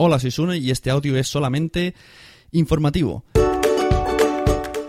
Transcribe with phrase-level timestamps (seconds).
[0.00, 1.92] Hola, soy Sune y este audio es solamente
[2.52, 3.24] informativo.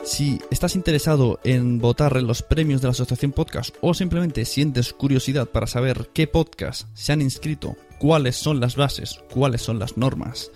[0.03, 4.93] Si estás interesado en votar en los premios de la Asociación Podcast o simplemente sientes
[4.93, 9.97] curiosidad para saber qué podcast se han inscrito, cuáles son las bases, cuáles son las
[9.97, 10.51] normas,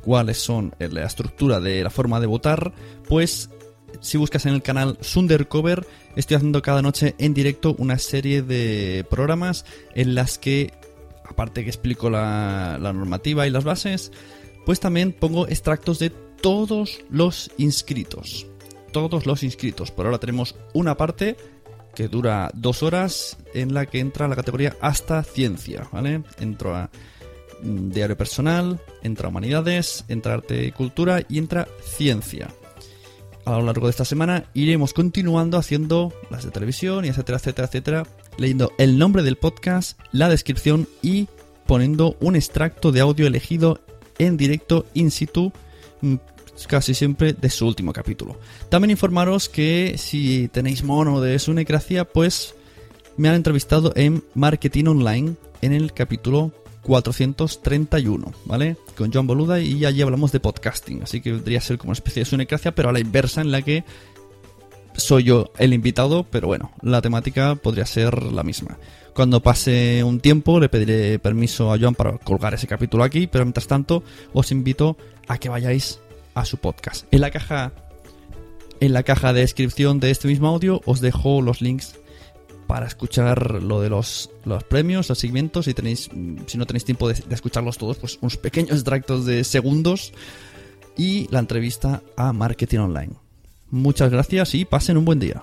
[0.00, 2.72] cuáles son eh, la estructura de la forma de votar,
[3.06, 3.50] pues
[4.00, 5.86] si buscas en el canal Sundercover,
[6.16, 10.72] estoy haciendo cada noche en directo una serie de programas en las que,
[11.24, 14.12] aparte que explico la, normativa y las bases,
[14.66, 18.46] pues también pongo extractos de todos los inscritos
[18.94, 19.90] todos los inscritos.
[19.90, 21.36] Por ahora tenemos una parte
[21.94, 26.22] que dura dos horas en la que entra la categoría hasta ciencia, ¿vale?
[26.38, 26.90] Entra
[27.62, 32.48] mm, diario personal, entra humanidades, entra arte y cultura y entra ciencia.
[33.44, 37.66] A lo largo de esta semana iremos continuando haciendo las de televisión y etcétera, etcétera,
[37.66, 38.06] etcétera,
[38.38, 41.28] leyendo el nombre del podcast, la descripción y
[41.66, 43.80] poniendo un extracto de audio elegido
[44.18, 45.52] en directo in situ
[46.00, 46.16] mm,
[46.68, 48.38] casi siempre de su último capítulo.
[48.68, 52.54] También informaros que si tenéis mono de Sunecracia, pues
[53.16, 56.52] me han entrevistado en Marketing Online en el capítulo
[56.82, 58.76] 431, ¿vale?
[58.96, 61.94] Con John Boluda y allí hablamos de podcasting, así que vendría a ser como una
[61.94, 63.84] especie de Sunecracia, pero a la inversa en la que
[64.96, 68.78] soy yo el invitado, pero bueno, la temática podría ser la misma.
[69.14, 73.44] Cuando pase un tiempo le pediré permiso a John para colgar ese capítulo aquí, pero
[73.44, 74.96] mientras tanto os invito
[75.28, 76.00] a que vayáis
[76.34, 77.06] a su podcast.
[77.12, 77.72] En la caja
[78.80, 81.94] en la caja de descripción de este mismo audio os dejo los links
[82.66, 85.66] para escuchar lo de los, los premios, los segmentos.
[85.66, 86.10] Si, tenéis,
[86.46, 90.12] si no tenéis tiempo de, de escucharlos todos, pues unos pequeños extractos de segundos
[90.96, 93.23] y la entrevista a Marketing Online.
[93.70, 95.42] Muchas gracias y pasen un buen día.